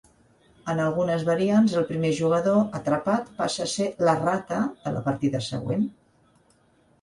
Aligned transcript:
En 0.73 0.79
algunes 0.85 1.25
variants 1.27 1.75
el 1.81 1.85
primer 1.89 2.09
jugador 2.19 2.57
atrapat 2.79 3.29
passa 3.43 3.67
a 3.67 3.71
ser 3.75 3.91
"la 4.09 4.17
rata" 4.23 4.59
de 4.87 4.95
la 4.97 5.05
partida 5.11 5.43
següent. 5.51 5.87